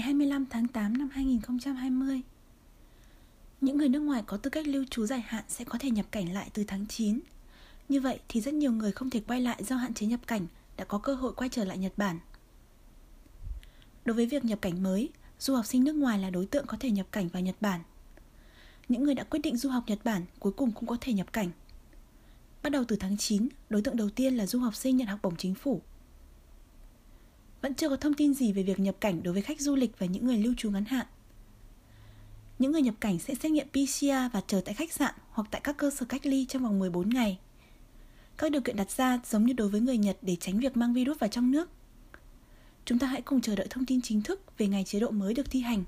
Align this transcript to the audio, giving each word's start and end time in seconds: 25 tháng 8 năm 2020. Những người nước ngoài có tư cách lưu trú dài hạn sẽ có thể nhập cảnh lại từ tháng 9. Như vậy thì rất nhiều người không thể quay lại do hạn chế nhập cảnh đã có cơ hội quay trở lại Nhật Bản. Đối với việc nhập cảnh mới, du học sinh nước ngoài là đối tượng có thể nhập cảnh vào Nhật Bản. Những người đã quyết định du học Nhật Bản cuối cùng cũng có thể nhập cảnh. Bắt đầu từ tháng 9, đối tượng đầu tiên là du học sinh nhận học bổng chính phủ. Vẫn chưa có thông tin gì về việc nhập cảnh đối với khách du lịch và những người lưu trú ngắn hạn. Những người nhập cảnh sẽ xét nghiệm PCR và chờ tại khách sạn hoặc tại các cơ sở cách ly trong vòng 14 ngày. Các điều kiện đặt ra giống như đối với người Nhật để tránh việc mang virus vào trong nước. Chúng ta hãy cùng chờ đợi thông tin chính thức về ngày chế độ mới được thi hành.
25 0.00 0.46
tháng 0.46 0.68
8 0.68 0.98
năm 0.98 1.08
2020. 1.12 2.20
Những 3.60 3.76
người 3.76 3.88
nước 3.88 4.00
ngoài 4.00 4.22
có 4.26 4.36
tư 4.36 4.50
cách 4.50 4.66
lưu 4.66 4.84
trú 4.90 5.06
dài 5.06 5.20
hạn 5.20 5.44
sẽ 5.48 5.64
có 5.64 5.78
thể 5.78 5.90
nhập 5.90 6.06
cảnh 6.10 6.32
lại 6.32 6.50
từ 6.54 6.64
tháng 6.64 6.86
9. 6.86 7.20
Như 7.88 8.00
vậy 8.00 8.18
thì 8.28 8.40
rất 8.40 8.54
nhiều 8.54 8.72
người 8.72 8.92
không 8.92 9.10
thể 9.10 9.20
quay 9.26 9.40
lại 9.40 9.64
do 9.64 9.76
hạn 9.76 9.94
chế 9.94 10.06
nhập 10.06 10.20
cảnh 10.26 10.46
đã 10.76 10.84
có 10.84 10.98
cơ 10.98 11.14
hội 11.14 11.32
quay 11.34 11.48
trở 11.48 11.64
lại 11.64 11.78
Nhật 11.78 11.92
Bản. 11.96 12.18
Đối 14.04 14.16
với 14.16 14.26
việc 14.26 14.44
nhập 14.44 14.58
cảnh 14.62 14.82
mới, 14.82 15.08
du 15.38 15.54
học 15.54 15.66
sinh 15.66 15.84
nước 15.84 15.94
ngoài 15.94 16.18
là 16.18 16.30
đối 16.30 16.46
tượng 16.46 16.66
có 16.66 16.76
thể 16.80 16.90
nhập 16.90 17.06
cảnh 17.12 17.28
vào 17.28 17.42
Nhật 17.42 17.56
Bản. 17.60 17.80
Những 18.88 19.04
người 19.04 19.14
đã 19.14 19.24
quyết 19.24 19.40
định 19.42 19.56
du 19.56 19.68
học 19.68 19.84
Nhật 19.86 19.98
Bản 20.04 20.24
cuối 20.38 20.52
cùng 20.52 20.72
cũng 20.72 20.86
có 20.86 20.96
thể 21.00 21.12
nhập 21.12 21.32
cảnh. 21.32 21.50
Bắt 22.62 22.70
đầu 22.70 22.84
từ 22.88 22.96
tháng 22.96 23.16
9, 23.16 23.48
đối 23.68 23.82
tượng 23.82 23.96
đầu 23.96 24.10
tiên 24.10 24.36
là 24.36 24.46
du 24.46 24.58
học 24.58 24.74
sinh 24.74 24.96
nhận 24.96 25.08
học 25.08 25.18
bổng 25.22 25.36
chính 25.36 25.54
phủ. 25.54 25.82
Vẫn 27.62 27.74
chưa 27.74 27.88
có 27.88 27.96
thông 27.96 28.14
tin 28.14 28.34
gì 28.34 28.52
về 28.52 28.62
việc 28.62 28.80
nhập 28.80 28.96
cảnh 29.00 29.22
đối 29.22 29.34
với 29.34 29.42
khách 29.42 29.60
du 29.60 29.76
lịch 29.76 29.98
và 29.98 30.06
những 30.06 30.26
người 30.26 30.38
lưu 30.38 30.54
trú 30.56 30.70
ngắn 30.70 30.84
hạn. 30.84 31.06
Những 32.58 32.72
người 32.72 32.82
nhập 32.82 32.94
cảnh 33.00 33.18
sẽ 33.18 33.34
xét 33.34 33.52
nghiệm 33.52 33.68
PCR 33.68 34.32
và 34.32 34.40
chờ 34.46 34.60
tại 34.64 34.74
khách 34.74 34.92
sạn 34.92 35.14
hoặc 35.30 35.48
tại 35.50 35.60
các 35.64 35.76
cơ 35.76 35.90
sở 35.90 36.06
cách 36.06 36.26
ly 36.26 36.46
trong 36.48 36.62
vòng 36.62 36.78
14 36.78 37.08
ngày. 37.08 37.38
Các 38.38 38.52
điều 38.52 38.60
kiện 38.60 38.76
đặt 38.76 38.90
ra 38.90 39.20
giống 39.26 39.46
như 39.46 39.52
đối 39.52 39.68
với 39.68 39.80
người 39.80 39.98
Nhật 39.98 40.18
để 40.22 40.36
tránh 40.36 40.60
việc 40.60 40.76
mang 40.76 40.94
virus 40.94 41.18
vào 41.18 41.28
trong 41.28 41.50
nước. 41.50 41.70
Chúng 42.84 42.98
ta 42.98 43.06
hãy 43.06 43.22
cùng 43.22 43.40
chờ 43.40 43.56
đợi 43.56 43.66
thông 43.70 43.86
tin 43.86 44.00
chính 44.02 44.22
thức 44.22 44.58
về 44.58 44.66
ngày 44.66 44.84
chế 44.84 45.00
độ 45.00 45.10
mới 45.10 45.34
được 45.34 45.50
thi 45.50 45.60
hành. 45.60 45.84